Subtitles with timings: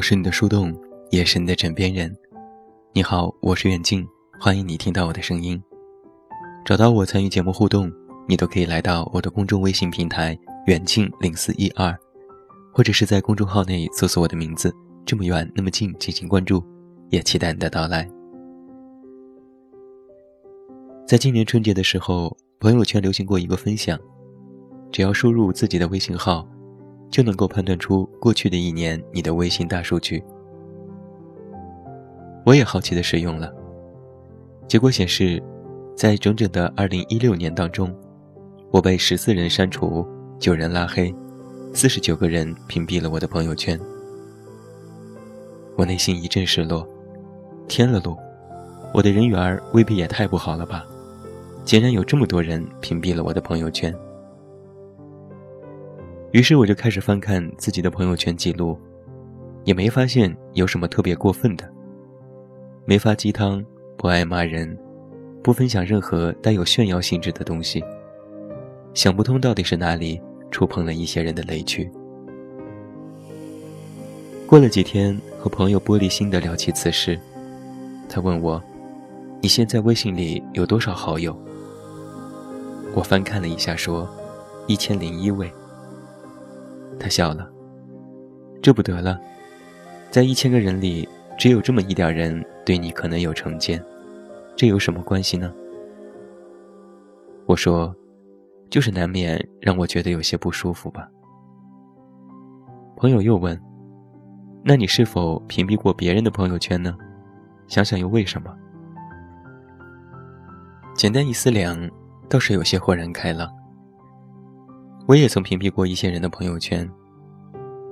[0.00, 0.74] 我是你的树洞，
[1.10, 2.10] 也是你的枕边人。
[2.94, 4.02] 你好，我是远近，
[4.40, 5.62] 欢迎你听到我的声音。
[6.64, 7.92] 找到我参与节目互动，
[8.26, 11.94] 你都可以来到我的公众微信平台远近零四一二，
[12.72, 16.64] 或者是在公众号内搜索我的名字，这么远那么近进行关注，
[17.10, 18.10] 也期待你的到来。
[21.06, 24.00] 在今年春节的时候，朋友圈流行过一个分享，
[24.90, 26.48] 只要输入自己的微信号。
[27.10, 30.22] 就能够判断出过去的一年你的微信大数据。
[32.44, 33.52] 我也好奇的使用了，
[34.66, 35.42] 结果显示，
[35.94, 37.94] 在整整的2016年当中，
[38.70, 40.06] 我被十四人删除，
[40.38, 41.14] 九人拉黑，
[41.74, 43.78] 四十九个人屏蔽了我的朋友圈。
[45.76, 46.86] 我内心一阵失落，
[47.68, 48.16] 天了噜，
[48.94, 50.86] 我的人缘未必也太不好了吧？
[51.62, 53.94] 竟然有这么多人屏蔽了我的朋友圈。
[56.32, 58.78] 于是我就开始翻看自己的朋友圈记录，
[59.64, 61.68] 也没发现有什么特别过分的。
[62.84, 63.64] 没发鸡汤，
[63.96, 64.78] 不爱骂人，
[65.42, 67.82] 不分享任何带有炫耀性质的东西。
[68.94, 70.20] 想不通到底是哪里
[70.52, 71.90] 触碰了一些人的雷区。
[74.46, 77.18] 过了几天，和朋友玻璃心的聊起此事，
[78.08, 78.62] 他问我
[79.42, 81.36] ：“你现在微信里有多少好友？”
[82.94, 84.08] 我翻看了一下，说
[84.68, 85.52] ：“一千零一位。”
[87.00, 87.50] 他笑了，
[88.62, 89.18] 这不得了，
[90.10, 93.82] 在一千个人里，只有这么一点人对你可能有成见，
[94.54, 95.50] 这有什么关系呢？
[97.46, 97.92] 我说，
[98.68, 101.08] 就是难免让我觉得有些不舒服吧。
[102.96, 103.58] 朋友又问，
[104.62, 106.94] 那你是否屏蔽过别人的朋友圈呢？
[107.66, 108.54] 想想又为什么？
[110.94, 111.90] 简单一思量，
[112.28, 113.50] 倒是有些豁然开朗。
[115.10, 116.88] 我也曾屏蔽过一些人的朋友圈，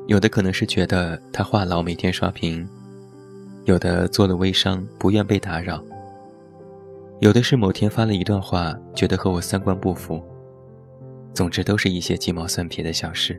[0.06, 2.64] 有的可能是觉得他话痨，每天刷屏；
[3.64, 5.82] 有的做了微商，不愿被打扰；
[7.18, 10.22] 有的是某天发了一段话，觉得和我三观不符。
[11.34, 13.36] 总之，都是一些鸡毛蒜皮的小事。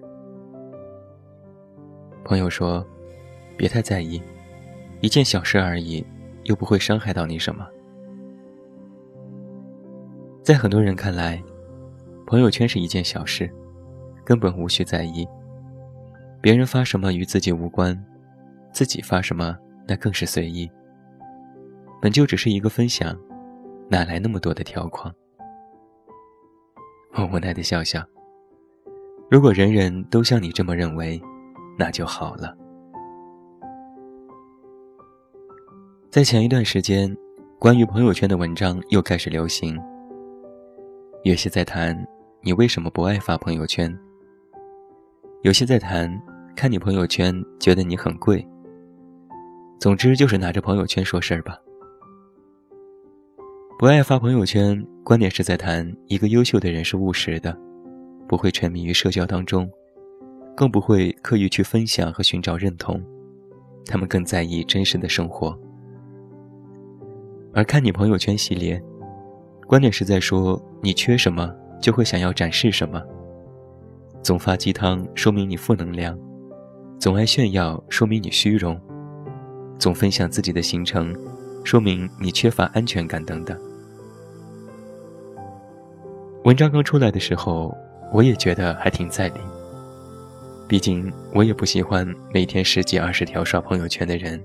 [2.25, 2.85] 朋友说
[3.55, 4.21] ：“别太在意，
[4.99, 6.05] 一件小事而已，
[6.43, 7.65] 又不会伤害到你什么。”
[10.43, 11.41] 在很多人看来，
[12.27, 13.49] 朋友圈是一件小事。
[14.29, 15.27] 根本无需在意，
[16.39, 17.99] 别人发什么与自己无关，
[18.71, 19.57] 自己发什么
[19.87, 20.69] 那更是随意。
[21.99, 23.17] 本就只是一个分享，
[23.89, 25.11] 哪来那么多的条框？
[27.15, 28.05] 我无奈的笑笑。
[29.31, 31.19] 如果人人都像你这么认为，
[31.75, 32.55] 那就好了。
[36.11, 37.17] 在前一段时间，
[37.57, 39.75] 关于朋友圈的文章又开始流行，
[41.23, 41.97] 有些在谈
[42.43, 43.91] 你为什么不爱发朋友圈。
[45.41, 46.21] 有些在谈，
[46.53, 48.45] 看你朋友圈觉得你很贵。
[49.79, 51.57] 总之就是拿着朋友圈说事儿吧。
[53.77, 57.57] 不爱发朋友圈，观点是在谈一个优秀的人是务实的，
[58.27, 59.71] 不会沉迷于社交当中，
[60.57, 63.01] 更不会刻意去分享和寻找认同，
[63.85, 65.57] 他们更在意真实的生活。
[67.53, 68.81] 而看你朋友圈系列，
[69.65, 71.49] 观点是在说你缺什么
[71.81, 73.01] 就会想要展示什么。
[74.21, 76.13] 总发鸡汤，说明你负能量；
[76.99, 78.75] 总爱炫耀，说明你虚荣；
[79.79, 81.15] 总分享自己的行程，
[81.63, 83.57] 说明你缺乏安全感等等。
[86.43, 87.75] 文章刚出来的时候，
[88.13, 89.39] 我也觉得还挺在理。
[90.67, 94.41] 毕竟我也不喜欢每天十几二十条刷朋友圈的人，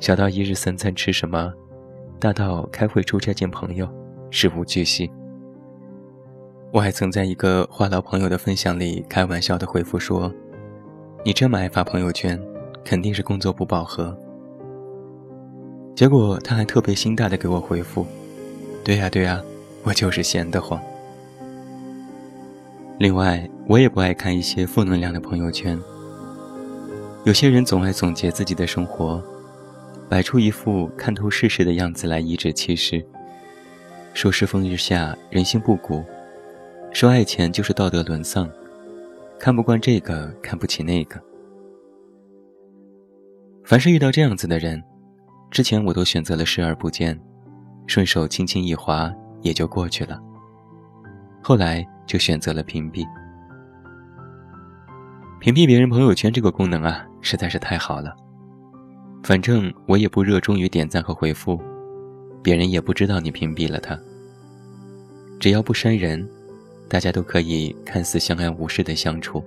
[0.00, 1.52] 小到一日三餐吃什么，
[2.18, 3.88] 大到开会出差见朋友，
[4.30, 5.10] 事无巨细。
[6.72, 10.32] 我还曾在一个话痨朋友的分享里开玩笑的回复说
[11.22, 12.40] ：“你这么爱发朋友圈，
[12.82, 14.16] 肯定是工作不饱和。”
[15.94, 18.06] 结果他还特别心大的给我回复
[18.82, 19.38] ：“对呀对呀，
[19.82, 20.80] 我就是闲得慌。”
[22.98, 25.78] 另外，我也不爱看一些负能量的朋友圈。
[27.24, 29.22] 有些人总爱总结自己的生活，
[30.08, 33.04] 摆出一副看透世事的样子来颐指气使，
[34.14, 36.02] 说世风日下，人心不古。
[36.92, 38.48] 说爱钱就是道德沦丧，
[39.38, 41.20] 看不惯这个，看不起那个。
[43.64, 44.80] 凡是遇到这样子的人，
[45.50, 47.18] 之前我都选择了视而不见，
[47.86, 49.10] 顺手轻轻一划
[49.40, 50.20] 也就过去了。
[51.42, 53.06] 后来就选择了屏蔽。
[55.40, 58.14] 屏蔽别人朋友圈这个功能啊，实在是太好了。
[59.24, 61.58] 反正我也不热衷于点赞和回复，
[62.42, 63.98] 别人也不知道你屏蔽了他。
[65.40, 66.28] 只要不删人。
[66.92, 69.42] 大家都可以看似相安无事的相处。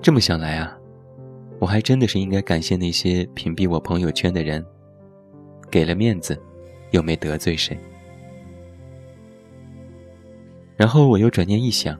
[0.00, 0.74] 这么想来啊，
[1.58, 4.64] 我还真的是应该感谢那些屏蔽我朋友圈的人，
[5.70, 6.40] 给了面子，
[6.92, 7.78] 又没得罪谁。
[10.78, 11.94] 然后我又转念一想，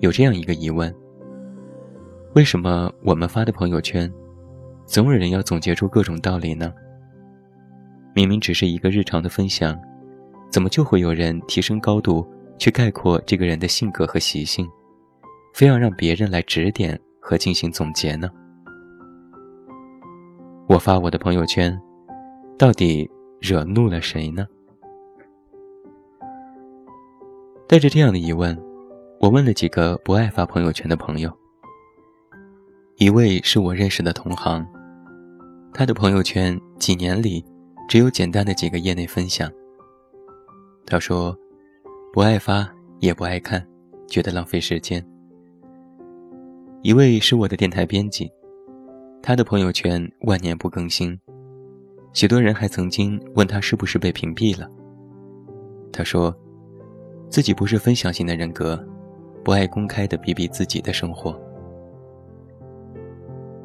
[0.00, 0.92] 有这样一个疑问：
[2.34, 4.12] 为什么我们发的朋友圈，
[4.86, 6.74] 总有人要总结出各种道理呢？
[8.12, 9.80] 明明只是一个日常的分享，
[10.50, 12.26] 怎么就会有人提升高度
[12.58, 14.68] 去概括这个人的性格和习性，
[15.54, 18.30] 非要让别人来指点和进行总结呢？
[20.66, 21.78] 我发我的朋友圈，
[22.58, 23.08] 到底
[23.40, 24.46] 惹怒了谁呢？
[27.66, 28.58] 带着这样的疑问，
[29.20, 31.30] 我问了几个不爱发朋友圈的朋友。
[32.96, 34.66] 一位是我认识的同行，
[35.72, 37.44] 他的朋友圈几年里
[37.88, 39.50] 只有简单的几个业内分享。
[40.90, 41.36] 他说，
[42.14, 42.66] 不爱发
[43.00, 43.62] 也不爱看，
[44.06, 45.04] 觉得浪费时间。
[46.80, 48.32] 一位是我的电台编辑。
[49.22, 51.18] 他的朋友圈万年不更新，
[52.14, 54.66] 许多人还曾经问他是不是被屏蔽了。
[55.92, 56.34] 他说，
[57.28, 58.82] 自己不是分享型的人格，
[59.44, 61.38] 不爱公开的比比自己的生活。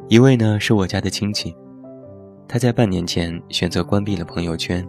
[0.09, 1.55] 一位呢是我家的亲戚，
[2.49, 4.85] 他在半年前选择关闭了朋友圈。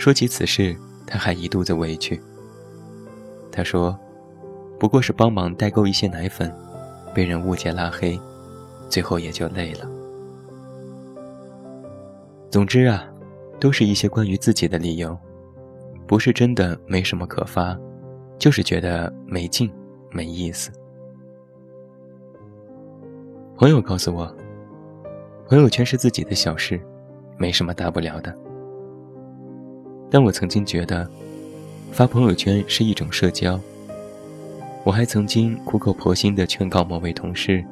[0.00, 0.74] 说起此事，
[1.06, 2.18] 他还一肚子委屈。
[3.52, 3.94] 他说，
[4.78, 6.50] 不过是帮忙代购一些奶粉，
[7.14, 8.18] 被人误解拉黑。
[8.88, 9.86] 最后也就累了。
[12.50, 13.06] 总之啊，
[13.60, 15.14] 都是一些关于自己的理由，
[16.06, 17.78] 不是真的没什么可发，
[18.38, 19.70] 就是觉得没劲、
[20.10, 20.72] 没意思。
[23.54, 24.34] 朋友告诉我，
[25.46, 26.80] 朋友圈是自己的小事，
[27.36, 28.34] 没什么大不了的。
[30.10, 31.08] 但我曾经觉得，
[31.92, 33.58] 发朋友圈是一种社交。
[34.84, 37.64] 我还曾经苦口婆心地劝告某位同事。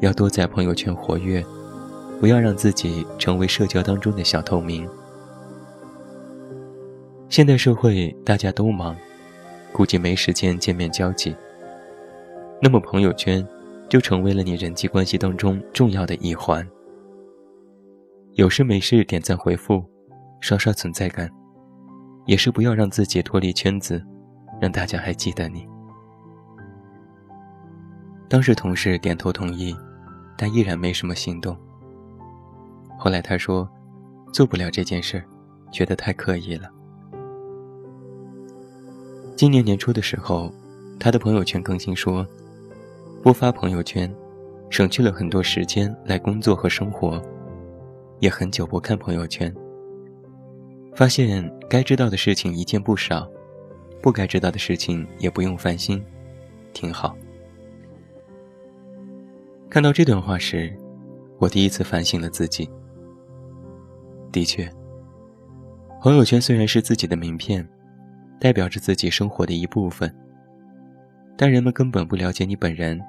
[0.00, 1.44] 要多在朋友圈活跃，
[2.20, 4.88] 不要让自己成为社交当中的小透明。
[7.28, 8.96] 现代社会大家都忙，
[9.72, 11.34] 估计没时间见面交际。
[12.62, 13.46] 那么朋友圈
[13.88, 16.66] 就成为了你人际关系当中重要的一环。
[18.34, 19.84] 有事没事点赞回复，
[20.40, 21.28] 刷刷存在感，
[22.28, 24.00] 也是不要让自己脱离圈子，
[24.60, 25.66] 让大家还记得你。
[28.28, 29.76] 当时同事点头同意。
[30.40, 31.58] 但依然没什么行动。
[32.96, 33.68] 后来他说，
[34.32, 35.20] 做不了这件事，
[35.72, 36.70] 觉得太刻意了。
[39.34, 40.54] 今年年初的时候，
[41.00, 42.24] 他的朋友圈更新说，
[43.20, 44.08] 不发朋友圈，
[44.70, 47.20] 省去了很多时间来工作和生活，
[48.20, 49.52] 也很久不看朋友圈。
[50.98, 53.30] 发现该知道的事情一件不少，
[54.02, 56.04] 不该知道的事情也不用烦心，
[56.72, 57.16] 挺好。
[59.70, 60.76] 看到这段话时，
[61.38, 62.68] 我第一次反省了自己。
[64.32, 64.68] 的确，
[66.02, 67.64] 朋友圈虽然是自己的名片，
[68.40, 70.12] 代表着自己生活的一部分，
[71.36, 73.00] 但人们根本不了解你本人，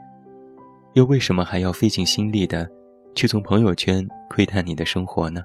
[0.94, 2.70] 又为什么还要费尽心力的
[3.16, 5.44] 去从朋友圈窥探你的生活呢？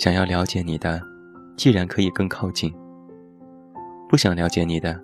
[0.00, 0.98] 想要了解你的，
[1.58, 2.70] 既然可以更靠近；
[4.08, 4.98] 不想了解你的，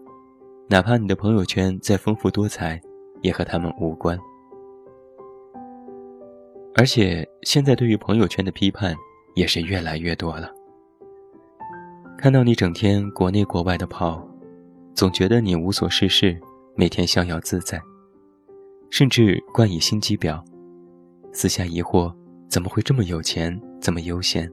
[0.70, 2.80] 哪怕你的朋友圈再丰富多彩。
[3.22, 4.16] 也和他们无关，
[6.74, 8.94] 而且现在对于朋友圈的批判
[9.34, 10.50] 也是越来越多了。
[12.16, 14.22] 看到你整天国内国外的跑，
[14.94, 16.38] 总觉得你无所事事，
[16.76, 17.80] 每天逍遥自在，
[18.90, 20.40] 甚至冠以心机婊，
[21.32, 22.14] 私下疑惑
[22.48, 24.48] 怎么会这么有钱，这么悠闲。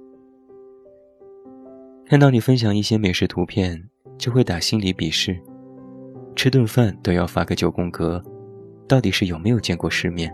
[2.06, 3.82] 看到你分享一些美食图片，
[4.18, 5.40] 就会打心理鄙视，
[6.36, 8.22] 吃顿饭都要发个九宫格。
[8.88, 10.32] 到底是有没有见过世面，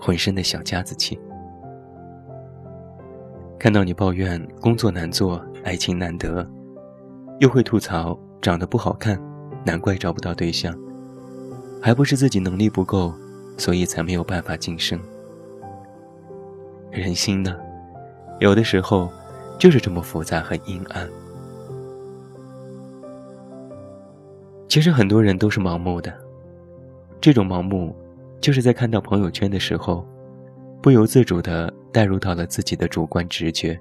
[0.00, 1.18] 浑身的小家子气。
[3.58, 6.48] 看到你抱怨工作难做，爱情难得，
[7.38, 9.20] 又会吐槽长得不好看，
[9.64, 10.74] 难怪找不到对象，
[11.82, 13.14] 还不是自己能力不够，
[13.58, 14.98] 所以才没有办法晋升。
[16.90, 17.54] 人心呢，
[18.40, 19.12] 有的时候
[19.58, 21.08] 就是这么复杂和阴暗。
[24.68, 26.12] 其实很多人都是盲目的。
[27.20, 27.94] 这种盲目，
[28.40, 30.06] 就是在看到朋友圈的时候，
[30.82, 33.80] 不由自主地带入到了自己的主观直觉，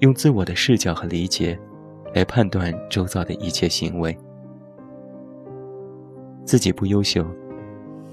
[0.00, 1.58] 用自我的视角和理解，
[2.14, 4.16] 来判断周遭的一切行为。
[6.44, 7.26] 自己不优秀，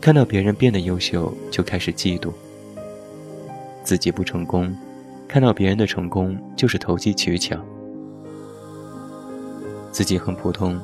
[0.02, 2.32] 看到别人变得优秀就开始嫉妒；
[3.84, 4.76] 自己不成功，
[5.28, 7.58] 看到别人的成功就是投机取巧；
[9.92, 10.80] 自己很普通，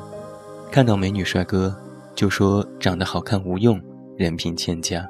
[0.72, 1.76] 看到美女帅哥。
[2.14, 3.82] 就说长得好看无用，
[4.18, 5.08] 人品欠佳。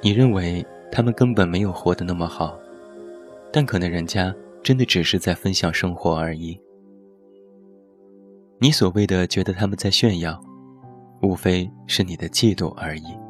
[0.00, 2.58] 你认为他们根本没有活得那么好，
[3.52, 6.58] 但可能人家真的只是在分享生活而已。
[8.58, 10.42] 你所谓的觉得他们在炫耀，
[11.20, 13.21] 无非是你的嫉妒而已。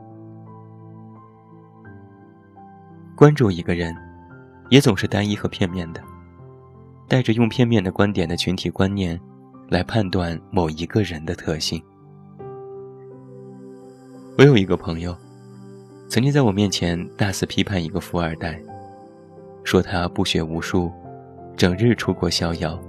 [3.15, 3.95] 关注一个人，
[4.71, 6.03] 也总是单一和片面的，
[7.07, 9.21] 带着用片面的观点的群体观念，
[9.69, 11.81] 来判断某一个人的特性。
[14.39, 15.15] 我有一个朋友，
[16.09, 18.61] 曾经在我面前大肆批判一个富二代，
[19.63, 20.91] 说他不学无术，
[21.55, 22.81] 整日出国逍遥。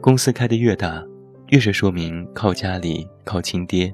[0.00, 1.04] 公司开得越大，
[1.48, 3.92] 越是说明靠家里、靠亲爹。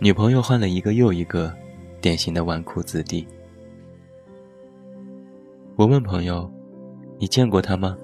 [0.00, 1.54] 女朋友换了一个又一个，
[2.00, 3.26] 典型的纨绔子弟。
[5.76, 6.50] 我问朋友
[7.18, 7.96] ：“你见过他吗？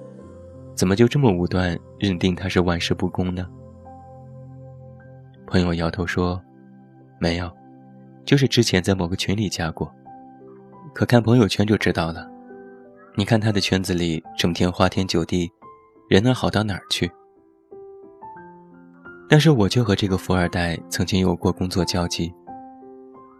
[0.75, 3.47] 怎么就这么武断，认定他是玩世不恭呢？”
[5.47, 6.41] 朋友摇头说
[7.19, 7.51] ：“没有，
[8.25, 9.93] 就是之前在某个群里加过，
[10.93, 12.29] 可看朋友圈就知道了。
[13.15, 15.51] 你看他的圈子里，整天花天酒地。”
[16.09, 17.09] 人能好到哪儿去？
[19.29, 22.33] 但是我就和这个富二代曾经有过工作交集。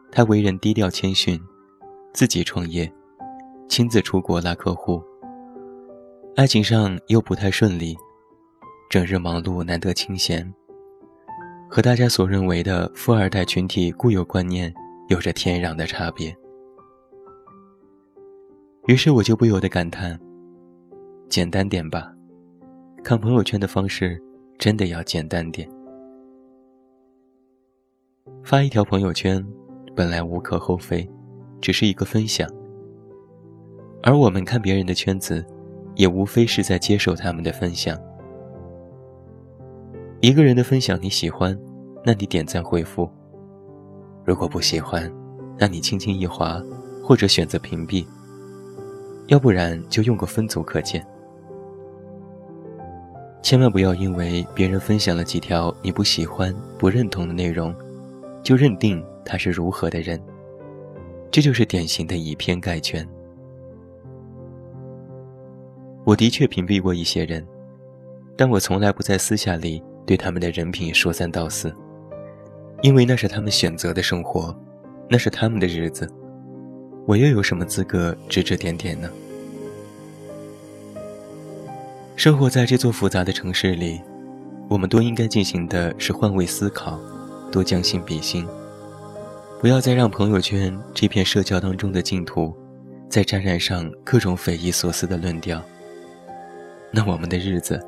[0.09, 1.37] 他为人低调谦逊，
[2.13, 2.89] 自己创业，
[3.71, 5.01] 亲自出国拉客户。
[6.35, 7.95] 爱情上又不太顺利，
[8.89, 10.53] 整日忙碌，难得清闲，
[11.69, 14.73] 和大家所认为的富二代群体固有观念
[15.07, 16.35] 有着天壤的差别。
[18.87, 20.19] 于是我就不由得感叹：
[21.29, 22.13] 简单点吧。
[23.01, 24.21] 看朋友圈的方式，
[24.59, 25.65] 真的要简单点。
[28.43, 29.41] 发一条朋友圈，
[29.95, 31.09] 本来无可厚非，
[31.61, 32.45] 只是一个分享。
[34.03, 35.45] 而我们看别人的圈子，
[35.95, 37.99] 也无非是在接受他们的分享。
[40.19, 41.57] 一个人的分享你喜欢，
[42.03, 43.07] 那你点赞回复；
[44.25, 45.11] 如果不喜欢，
[45.57, 46.61] 那你轻轻一划，
[47.03, 48.05] 或者选择屏蔽。
[49.27, 51.05] 要不然就用个分组可见。
[53.41, 57.73] 千万不要因为别人分享了几条你不喜欢、不认同的内容，
[58.43, 60.21] 就认定他是如何的人。
[61.31, 63.07] 这就是典型的以偏概全。
[66.03, 67.45] 我的确屏蔽过一些人，
[68.35, 71.73] 但我从来不在私下里对他们的人品说三道四，
[72.81, 74.55] 因为那是他们选择的生活，
[75.07, 76.11] 那是他们的日子，
[77.05, 79.09] 我又有什么资格指指点点呢？
[82.15, 84.01] 生活在这座复杂的城市里，
[84.69, 86.99] 我们都应该进行的是换位思考，
[87.51, 88.47] 多将心比心，
[89.59, 92.55] 不要再让朋友圈这片社交当中的净土，
[93.07, 95.63] 再沾染上各种匪夷所思的论调。
[96.93, 97.79] 那我们的日子，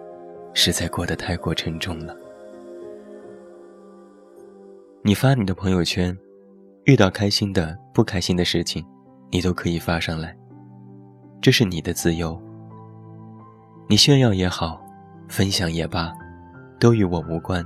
[0.54, 2.16] 实在过得太过沉重了。
[5.02, 6.18] 你发你的朋友圈，
[6.86, 8.86] 遇到开心的、不开心的事情，
[9.30, 10.34] 你都可以发上来，
[11.42, 12.42] 这是你的自由。
[13.90, 14.82] 你炫耀也好，
[15.28, 16.14] 分享也罢，
[16.80, 17.66] 都与我无关。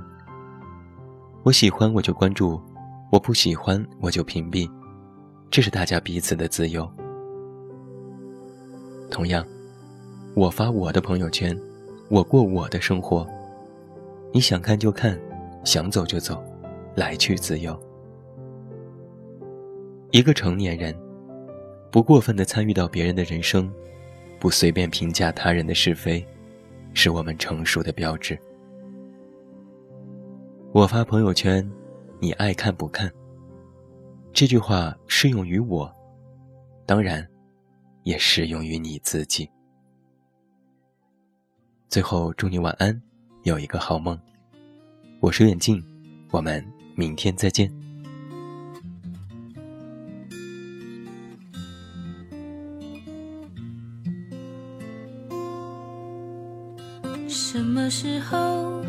[1.44, 2.60] 我喜欢我就关注，
[3.12, 4.68] 我不喜欢我就屏蔽，
[5.52, 6.90] 这是大家彼此的自由。
[9.08, 9.46] 同样，
[10.38, 11.58] 我发我的朋友圈，
[12.08, 13.28] 我过我的生活，
[14.32, 15.20] 你想看就看，
[15.64, 16.40] 想走就走，
[16.94, 17.76] 来去自由。
[20.12, 20.96] 一个成年人，
[21.90, 23.68] 不过分的参与到别人的人生。
[24.38, 26.24] 不随便评价他人的是非，
[26.94, 28.38] 是我们成熟的标志。
[30.70, 31.68] 我发朋友圈，
[32.20, 33.10] 你爱看不看？
[34.32, 35.92] 这句话适用于我，
[36.86, 37.26] 当然，
[38.04, 39.50] 也适用于你自己。
[41.88, 43.00] 最后，祝你晚安，
[43.44, 44.18] 有一个好梦。
[45.20, 45.82] 我是远近，
[46.30, 46.62] 我们
[46.94, 47.72] 明天再见。
[57.26, 58.84] 什么时候？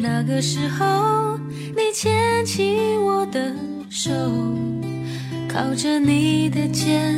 [0.00, 1.36] 那个时候，
[1.74, 3.52] 你牵起我的
[3.90, 4.12] 手，
[5.48, 7.16] 靠着你的肩，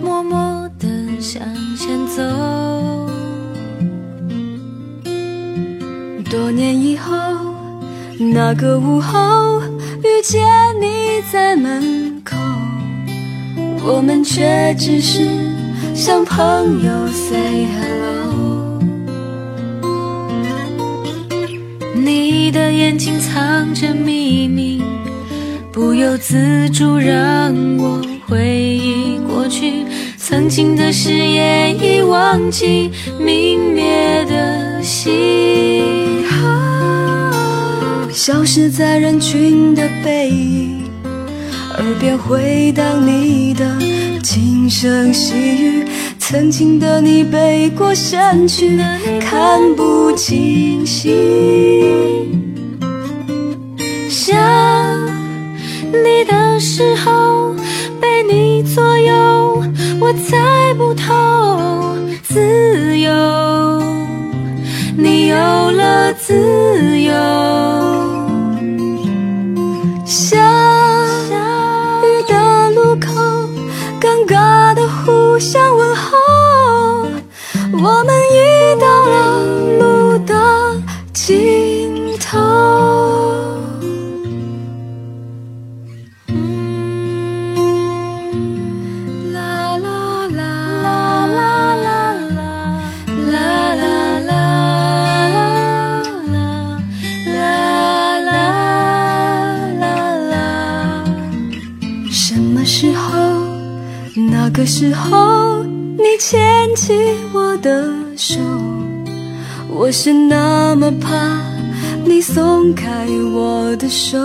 [0.00, 0.88] 默默的
[1.20, 1.42] 向
[1.76, 3.13] 前走。
[6.34, 7.12] 多年以后，
[8.18, 9.62] 那个午后，
[10.02, 10.42] 遇见
[10.80, 12.36] 你在门口，
[13.86, 15.24] 我们却只是
[15.94, 18.80] 像朋友 say hello。
[21.94, 24.82] 你的眼睛藏着秘密，
[25.70, 29.73] 不由自主让我回忆过去，
[30.36, 36.24] 曾经的誓言已忘记，明灭的心。
[38.10, 40.90] 消失在人群的背影，
[41.78, 43.78] 耳边回荡你的
[44.24, 45.86] 轻声细语。
[46.18, 48.76] 曾经的你背过身去，
[49.20, 51.14] 看不清晰。
[54.10, 54.36] 想
[55.92, 57.54] 你的时候，
[58.00, 59.14] 被你左右，
[60.04, 63.10] 我猜不透自由。
[64.98, 65.36] 你有
[65.70, 67.14] 了自由，
[102.64, 103.12] 时候？
[104.30, 105.64] 那个时候。
[105.96, 106.42] 你牵
[106.74, 106.92] 起
[107.32, 108.40] 我的手，
[109.68, 111.40] 我是那么怕
[112.04, 114.18] 你松开我的手。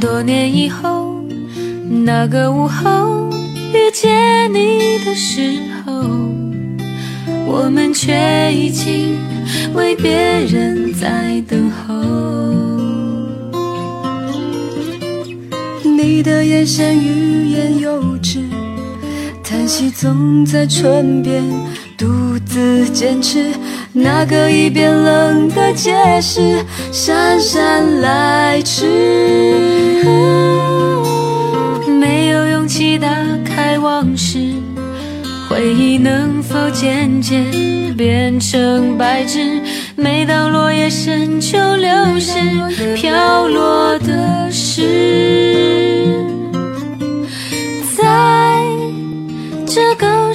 [0.00, 1.20] 多年以后，
[2.04, 3.28] 那个午后
[3.74, 5.92] 遇见你的时候，
[7.46, 9.18] 我们却已经
[9.74, 10.12] 为别
[10.46, 12.45] 人在等候。
[15.96, 18.38] 你的眼神欲言又止，
[19.42, 21.42] 叹息总在唇边，
[21.96, 23.50] 独自坚持
[23.94, 28.84] 那个已变冷的解释，姗姗来迟。
[31.98, 33.08] 没有勇气打
[33.42, 34.38] 开往事，
[35.48, 37.42] 回忆能否渐渐
[37.96, 39.62] 变成白纸？
[39.96, 42.34] 每当落叶深秋流逝，
[42.94, 45.95] 飘落的是。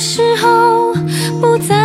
[0.04, 0.96] 时候
[1.40, 1.81] 不再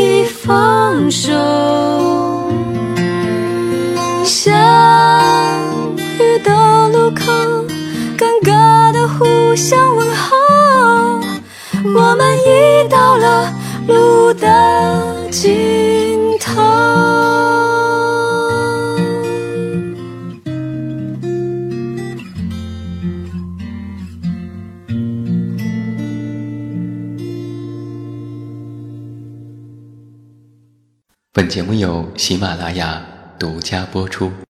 [0.00, 1.30] 已放手。
[4.24, 4.54] 相
[6.18, 7.22] 遇的路口，
[8.16, 11.20] 尴尬的互相问候，
[11.84, 13.52] 我们已到了
[13.86, 16.09] 路的尽头。
[31.50, 33.04] 节目由喜马拉雅
[33.36, 34.30] 独家播出。